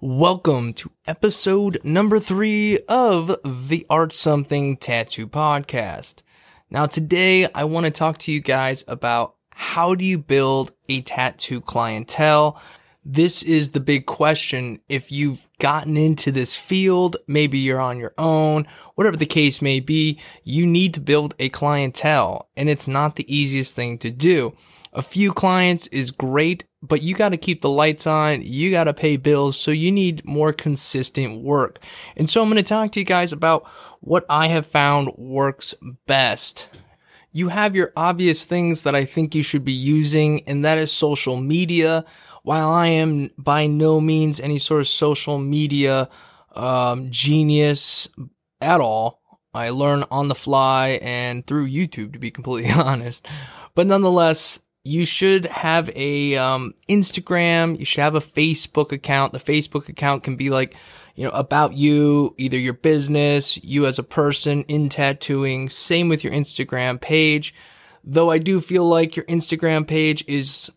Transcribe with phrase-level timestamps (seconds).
[0.00, 6.22] Welcome to episode number three of the Art Something Tattoo Podcast.
[6.70, 11.00] Now, today I want to talk to you guys about how do you build a
[11.00, 12.62] tattoo clientele?
[13.10, 14.80] This is the big question.
[14.86, 18.66] If you've gotten into this field, maybe you're on your own,
[18.96, 23.34] whatever the case may be, you need to build a clientele and it's not the
[23.34, 24.54] easiest thing to do.
[24.92, 28.42] A few clients is great, but you got to keep the lights on.
[28.42, 29.58] You got to pay bills.
[29.58, 31.78] So you need more consistent work.
[32.14, 33.66] And so I'm going to talk to you guys about
[34.00, 35.72] what I have found works
[36.06, 36.68] best.
[37.32, 40.92] You have your obvious things that I think you should be using, and that is
[40.92, 42.04] social media.
[42.48, 46.08] While I am by no means any sort of social media
[46.54, 48.08] um, genius
[48.62, 49.20] at all,
[49.52, 53.28] I learn on the fly and through YouTube, to be completely honest.
[53.74, 57.78] But nonetheless, you should have a um, Instagram.
[57.78, 59.34] You should have a Facebook account.
[59.34, 60.74] The Facebook account can be like,
[61.16, 65.68] you know, about you, either your business, you as a person in tattooing.
[65.68, 67.52] Same with your Instagram page.
[68.02, 70.72] Though I do feel like your Instagram page is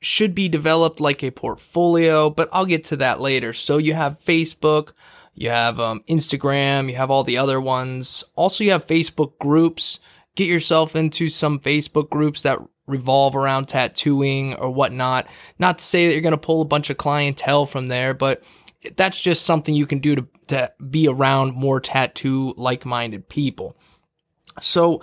[0.00, 3.52] should be developed like a portfolio, but I'll get to that later.
[3.52, 4.92] So you have Facebook,
[5.34, 8.24] you have um, Instagram, you have all the other ones.
[8.34, 10.00] Also, you have Facebook groups.
[10.36, 15.26] Get yourself into some Facebook groups that revolve around tattooing or whatnot.
[15.58, 18.42] Not to say that you're going to pull a bunch of clientele from there, but
[18.96, 23.76] that's just something you can do to, to be around more tattoo like minded people.
[24.60, 25.02] So,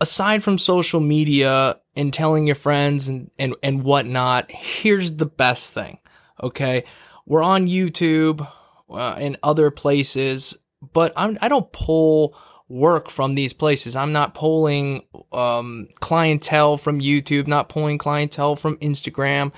[0.00, 5.72] aside from social media and telling your friends and, and, and whatnot, here's the best
[5.72, 5.98] thing.
[6.42, 6.84] Okay.
[7.24, 8.46] We're on YouTube
[8.90, 10.56] uh, and other places,
[10.92, 12.36] but I'm, I don't pull
[12.68, 13.96] work from these places.
[13.96, 19.52] I'm not pulling um, clientele from YouTube, not pulling clientele from Instagram,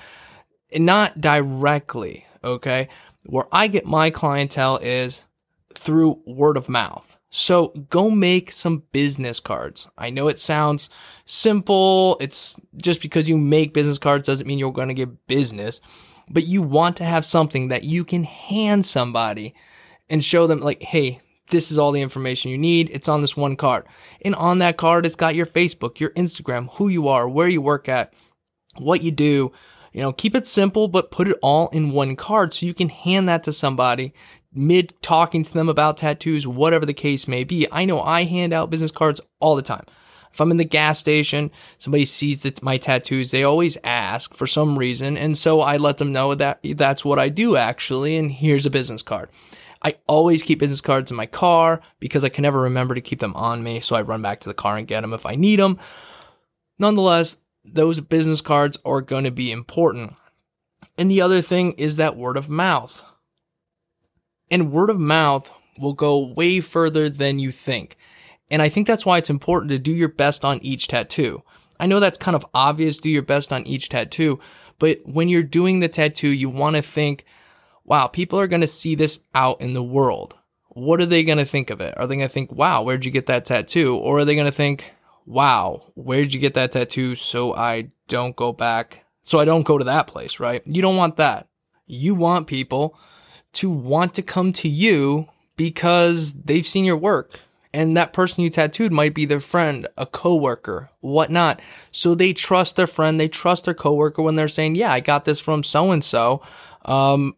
[0.75, 2.25] not directly.
[2.43, 2.87] Okay.
[3.25, 5.25] Where I get my clientele is
[5.73, 7.18] through word of mouth.
[7.29, 9.87] So go make some business cards.
[9.97, 10.89] I know it sounds
[11.25, 12.17] simple.
[12.19, 15.79] It's just because you make business cards doesn't mean you're going to get business,
[16.29, 19.53] but you want to have something that you can hand somebody
[20.09, 22.89] and show them like, Hey, this is all the information you need.
[22.91, 23.85] It's on this one card.
[24.23, 27.61] And on that card, it's got your Facebook, your Instagram, who you are, where you
[27.61, 28.13] work at,
[28.77, 29.51] what you do.
[29.91, 32.89] You know, keep it simple, but put it all in one card so you can
[32.89, 34.13] hand that to somebody
[34.53, 37.67] mid talking to them about tattoos, whatever the case may be.
[37.71, 39.85] I know I hand out business cards all the time.
[40.31, 44.45] If I'm in the gas station, somebody sees that my tattoos, they always ask for
[44.45, 45.17] some reason.
[45.17, 48.15] And so I let them know that that's what I do actually.
[48.15, 49.29] And here's a business card.
[49.81, 53.19] I always keep business cards in my car because I can never remember to keep
[53.19, 53.79] them on me.
[53.79, 55.79] So I run back to the car and get them if I need them.
[56.77, 60.13] Nonetheless, those business cards are going to be important.
[60.97, 63.03] And the other thing is that word of mouth.
[64.51, 67.97] And word of mouth will go way further than you think.
[68.51, 71.43] And I think that's why it's important to do your best on each tattoo.
[71.79, 74.39] I know that's kind of obvious, do your best on each tattoo,
[74.79, 77.25] but when you're doing the tattoo, you want to think,
[77.83, 80.35] wow, people are going to see this out in the world.
[80.69, 81.93] What are they going to think of it?
[81.97, 83.95] Are they going to think, wow, where'd you get that tattoo?
[83.95, 84.93] Or are they going to think,
[85.25, 87.15] wow, where'd you get that tattoo?
[87.15, 89.05] So I don't go back.
[89.23, 90.61] So I don't go to that place, right?
[90.65, 91.47] You don't want that.
[91.85, 92.97] You want people
[93.53, 97.39] to want to come to you because they've seen your work.
[97.73, 101.61] And that person you tattooed might be their friend, a coworker, whatnot.
[101.91, 105.25] So they trust their friend, they trust their coworker when they're saying, "Yeah, I got
[105.25, 106.41] this from so and so."
[106.85, 107.35] Um,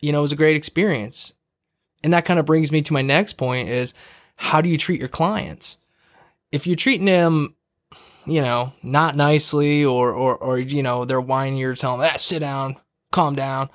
[0.00, 1.32] you know, it was a great experience.
[2.02, 3.94] And that kind of brings me to my next point is
[4.36, 5.78] how do you treat your clients?
[6.52, 7.56] If you're treating them,
[8.26, 12.18] you know, not nicely or, or, or, you know, they're whining, you're telling them, ah,
[12.18, 12.76] sit down,
[13.12, 13.70] calm down,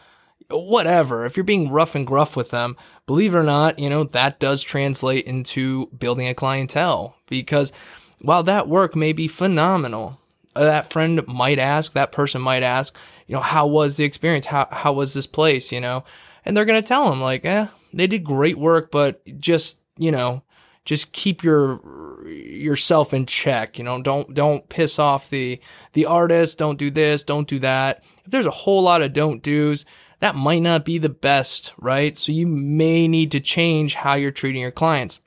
[0.50, 1.26] whatever.
[1.26, 4.40] If you're being rough and gruff with them, believe it or not, you know, that
[4.40, 7.72] does translate into building a clientele because
[8.20, 10.20] while that work may be phenomenal,
[10.56, 12.96] that friend might ask, that person might ask,
[13.28, 14.48] you know, how was the experience?
[14.48, 15.72] How, how was this place?
[15.72, 16.04] You know,
[16.44, 20.12] and they're going to tell them like, eh, they did great work, but just, you
[20.12, 20.44] know,
[20.86, 21.80] just keep your
[22.28, 25.60] yourself in check you know don't don't piss off the
[25.94, 29.42] the artist don't do this don't do that if there's a whole lot of don't
[29.44, 29.86] do's
[30.20, 34.32] that might not be the best right so you may need to change how you're
[34.32, 35.20] treating your clients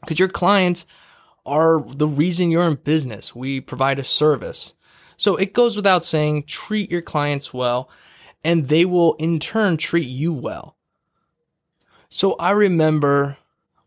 [0.00, 0.86] because your clients
[1.44, 4.74] are the reason you're in business we provide a service
[5.16, 7.88] so it goes without saying, treat your clients well,
[8.44, 10.76] and they will in turn treat you well.
[12.08, 13.38] So I remember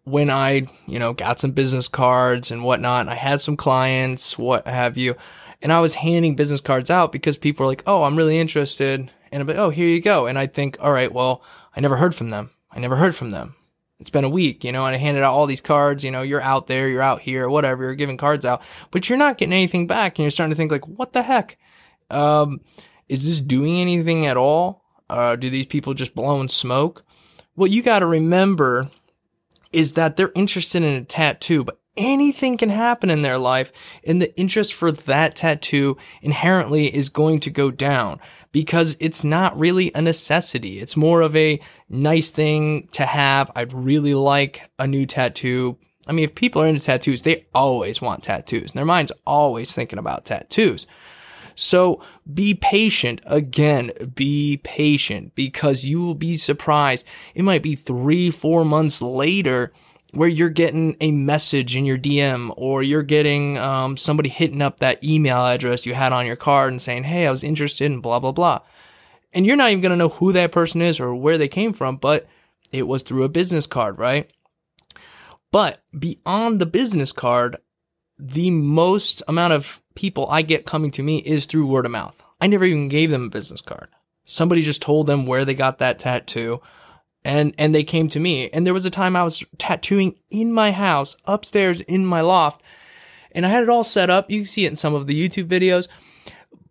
[0.03, 4.37] when I, you know, got some business cards and whatnot, and I had some clients,
[4.37, 5.15] what have you,
[5.61, 9.11] and I was handing business cards out because people were like, oh, I'm really interested.
[9.31, 10.27] And I'm like, oh, here you go.
[10.27, 11.43] And I think, all right, well,
[11.75, 12.51] I never heard from them.
[12.71, 13.55] I never heard from them.
[13.99, 16.21] It's been a week, you know, and I handed out all these cards, you know,
[16.21, 18.61] you're out there, you're out here, whatever, you're giving cards out,
[18.91, 20.17] but you're not getting anything back.
[20.17, 21.57] And you're starting to think like, what the heck?
[22.09, 22.61] Um,
[23.09, 24.85] is this doing anything at all?
[25.09, 27.03] Uh, do these people just blowing smoke?
[27.55, 28.89] What you got to remember
[29.73, 33.71] is that they're interested in a tattoo, but anything can happen in their life
[34.05, 38.19] and the interest for that tattoo inherently is going to go down
[38.51, 40.79] because it's not really a necessity.
[40.79, 41.59] It's more of a
[41.89, 43.51] nice thing to have.
[43.55, 45.77] I'd really like a new tattoo.
[46.07, 48.71] I mean, if people are into tattoos, they always want tattoos.
[48.71, 50.87] and Their mind's always thinking about tattoos.
[51.53, 52.01] So
[52.33, 53.21] be patient.
[53.25, 57.05] Again, be patient because you will be surprised.
[57.35, 59.73] It might be three, four months later
[60.13, 64.79] where you're getting a message in your DM or you're getting um, somebody hitting up
[64.79, 68.01] that email address you had on your card and saying, Hey, I was interested in
[68.01, 68.61] blah, blah, blah.
[69.33, 71.73] And you're not even going to know who that person is or where they came
[71.73, 72.27] from, but
[72.71, 74.29] it was through a business card, right?
[75.51, 77.57] But beyond the business card,
[78.17, 82.23] the most amount of people I get coming to me is through word of mouth.
[82.41, 83.89] I never even gave them a business card.
[84.25, 86.61] Somebody just told them where they got that tattoo
[87.23, 88.49] and and they came to me.
[88.49, 92.61] And there was a time i was tattooing in my house upstairs in my loft
[93.31, 94.29] and i had it all set up.
[94.29, 95.87] You can see it in some of the youtube videos.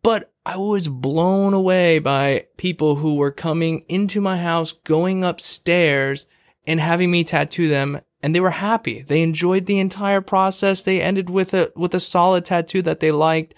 [0.02, 6.26] But i was blown away by people who were coming into my house going upstairs
[6.66, 9.02] and having me tattoo them and they were happy.
[9.02, 10.82] They enjoyed the entire process.
[10.82, 13.54] They ended with a with a solid tattoo that they liked.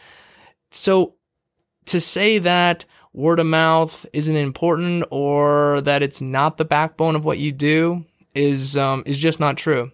[0.71, 1.15] So
[1.87, 7.25] to say that word of mouth isn't important or that it's not the backbone of
[7.25, 8.05] what you do
[8.35, 9.91] is um, is just not true.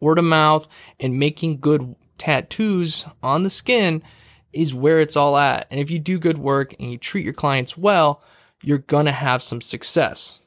[0.00, 0.66] Word of mouth
[1.00, 4.02] and making good tattoos on the skin
[4.52, 5.66] is where it's all at.
[5.70, 8.22] And if you do good work and you treat your clients well,
[8.62, 10.40] you're to have some success.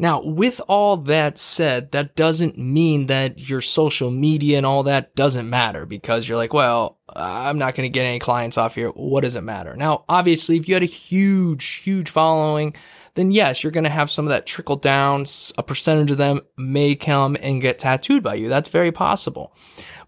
[0.00, 5.14] Now, with all that said, that doesn't mean that your social media and all that
[5.14, 8.88] doesn't matter because you're like, well, I'm not going to get any clients off here.
[8.88, 9.76] What does it matter?
[9.76, 12.74] Now, obviously, if you had a huge, huge following,
[13.14, 15.26] then yes, you're going to have some of that trickle down.
[15.58, 18.48] A percentage of them may come and get tattooed by you.
[18.48, 19.54] That's very possible.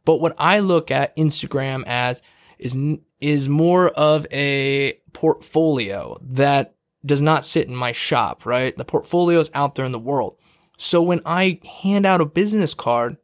[0.07, 2.23] But what I look at Instagram as
[2.59, 2.79] is,
[3.21, 8.77] is more of a portfolio that does not sit in my shop, right?
[8.77, 10.37] The portfolio is out there in the world.
[10.79, 13.17] So when I hand out a business card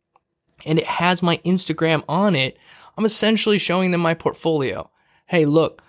[0.64, 2.58] and it has my Instagram on it,
[2.96, 4.90] I'm essentially showing them my portfolio.
[5.26, 5.82] Hey, look,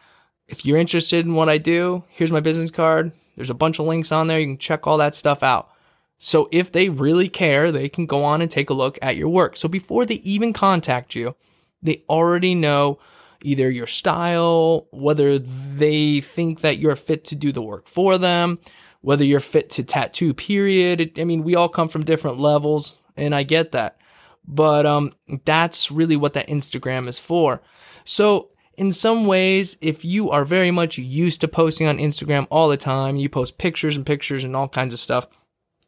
[0.47, 3.11] if you're interested in what I do, here's my business card.
[3.35, 4.39] There's a bunch of links on there.
[4.39, 5.69] You can check all that stuff out.
[6.17, 9.29] So if they really care, they can go on and take a look at your
[9.29, 9.55] work.
[9.55, 11.35] So before they even contact you,
[11.81, 12.99] they already know
[13.41, 18.59] either your style, whether they think that you're fit to do the work for them,
[19.01, 21.17] whether you're fit to tattoo, period.
[21.17, 23.97] I mean, we all come from different levels, and I get that.
[24.45, 25.13] But um,
[25.45, 27.61] that's really what that Instagram is for.
[28.03, 32.69] So, in some ways, if you are very much used to posting on Instagram all
[32.69, 35.27] the time, you post pictures and pictures and all kinds of stuff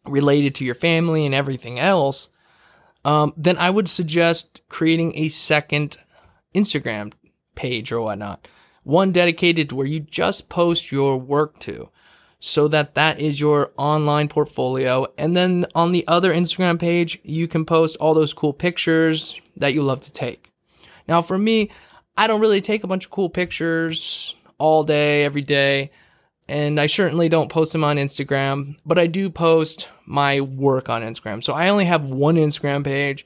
[0.06, 2.30] related to your family and everything else,
[3.06, 5.98] um, then I would suggest creating a second
[6.54, 7.14] Instagram
[7.56, 8.48] page or whatnot.
[8.84, 11.90] One dedicated to where you just post your work to
[12.40, 15.06] so that that is your online portfolio.
[15.18, 19.74] And then on the other Instagram page, you can post all those cool pictures that
[19.74, 20.52] you love to take.
[21.08, 21.70] Now, for me,
[22.18, 25.92] I don't really take a bunch of cool pictures all day, every day.
[26.50, 31.04] And I certainly don't post them on Instagram, but I do post my work on
[31.04, 31.44] Instagram.
[31.44, 33.26] So I only have one Instagram page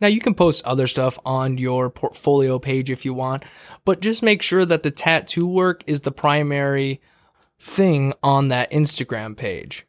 [0.00, 3.44] now you can post other stuff on your portfolio page if you want,
[3.84, 7.00] but just make sure that the tattoo work is the primary
[7.58, 9.86] thing on that Instagram page.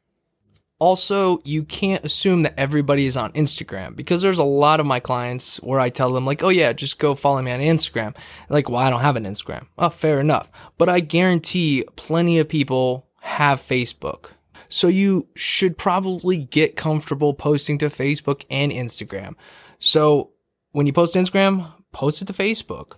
[0.80, 5.00] Also, you can't assume that everybody is on Instagram because there's a lot of my
[5.00, 8.16] clients where I tell them like, "Oh yeah, just go follow me on Instagram."
[8.48, 10.52] Like, "Well, I don't have an Instagram." Oh, fair enough.
[10.78, 14.32] But I guarantee plenty of people have Facebook.
[14.70, 19.36] So you should probably get comfortable posting to Facebook and Instagram.
[19.80, 20.32] So
[20.72, 22.94] when you post Instagram, post it to Facebook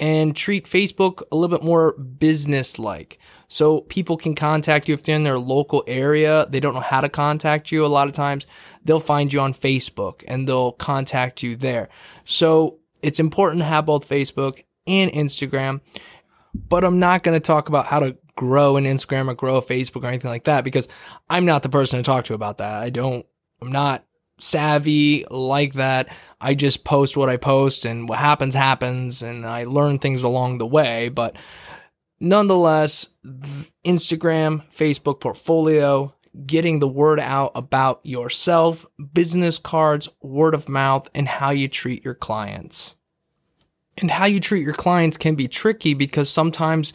[0.00, 3.18] and treat Facebook a little bit more business like.
[3.46, 6.46] So people can contact you if they're in their local area.
[6.48, 7.84] They don't know how to contact you.
[7.84, 8.46] A lot of times
[8.84, 11.88] they'll find you on Facebook and they'll contact you there.
[12.24, 15.80] So it's important to have both Facebook and Instagram.
[16.54, 19.62] But I'm not going to talk about how to grow an Instagram or grow a
[19.62, 20.88] Facebook or anything like that because
[21.28, 22.82] I'm not the person to talk to about that.
[22.82, 23.26] I don't,
[23.60, 24.04] I'm not
[24.40, 26.08] savvy like that.
[26.40, 30.58] I just post what I post and what happens happens and I learn things along
[30.58, 31.36] the way, but
[32.24, 33.10] Nonetheless,
[33.84, 36.14] Instagram, Facebook portfolio,
[36.46, 42.02] getting the word out about yourself, business cards, word of mouth, and how you treat
[42.02, 42.96] your clients.
[44.00, 46.94] And how you treat your clients can be tricky because sometimes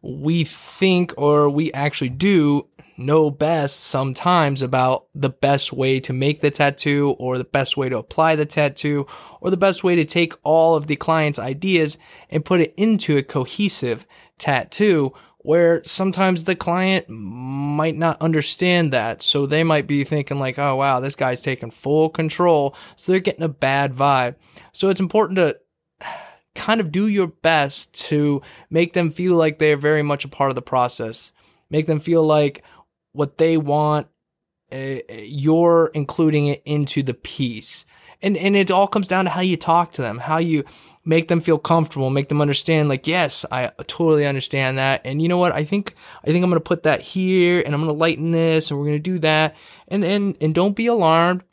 [0.00, 2.68] we think or we actually do
[2.98, 7.88] know best sometimes about the best way to make the tattoo or the best way
[7.88, 9.06] to apply the tattoo
[9.40, 11.96] or the best way to take all of the client's ideas
[12.30, 14.06] and put it into a cohesive
[14.38, 19.22] tattoo where sometimes the client might not understand that.
[19.22, 22.74] So they might be thinking like, oh wow, this guy's taking full control.
[22.96, 24.34] So they're getting a bad vibe.
[24.72, 25.58] So it's important to
[26.54, 30.50] kind of do your best to make them feel like they're very much a part
[30.50, 31.32] of the process.
[31.70, 32.64] Make them feel like
[33.12, 34.08] what they want,
[34.72, 37.86] uh, you're including it into the piece.
[38.20, 40.64] And, and it all comes down to how you talk to them, how you
[41.04, 45.00] make them feel comfortable, make them understand like, yes, I totally understand that.
[45.06, 45.52] And you know what?
[45.52, 48.32] I think, I think I'm going to put that here and I'm going to lighten
[48.32, 49.56] this and we're going to do that.
[49.86, 51.44] And, and, and don't be alarmed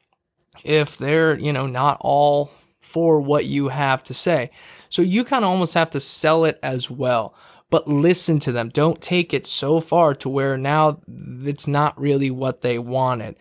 [0.63, 4.49] if they're, you know, not all for what you have to say.
[4.89, 7.35] So you kind of almost have to sell it as well
[7.75, 8.69] but listen to them.
[8.69, 11.01] Don't take it so far to where now
[11.43, 13.35] it's not really what they wanted.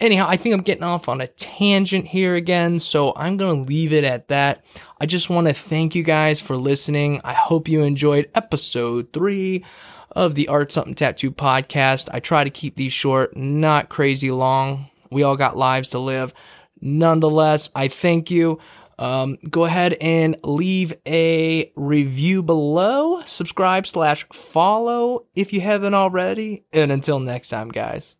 [0.00, 3.68] Anyhow, I think I'm getting off on a tangent here again, so I'm going to
[3.68, 4.64] leave it at that.
[5.00, 7.20] I just want to thank you guys for listening.
[7.22, 9.64] I hope you enjoyed episode three
[10.10, 12.08] of the Art Something Tattoo podcast.
[12.12, 14.90] I try to keep these short, not crazy long.
[15.12, 16.34] We all got lives to live.
[16.80, 18.58] Nonetheless, I thank you.
[19.00, 23.22] Um, go ahead and leave a review below.
[23.24, 26.66] Subscribe slash follow if you haven't already.
[26.70, 28.14] And until next time, guys.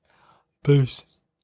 [0.65, 1.05] Peace.